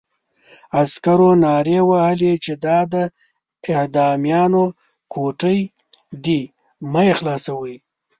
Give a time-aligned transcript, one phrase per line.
[0.81, 2.95] عسکرو نارې وهلې چې دا د
[3.75, 4.63] اعدامیانو
[5.13, 5.59] کوټې
[6.23, 6.41] دي
[6.91, 7.75] مه یې خلاصوئ.